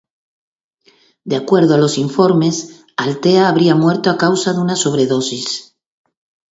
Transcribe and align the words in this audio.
De 1.25 1.35
acuerdo 1.35 1.75
a 1.75 1.77
los 1.77 1.99
informes, 1.99 2.85
Althea 2.97 3.47
habría 3.47 3.75
muerto 3.75 4.09
a 4.09 4.17
causa 4.17 4.51
de 4.51 4.59
una 4.59 4.75
sobredosis. 4.75 5.75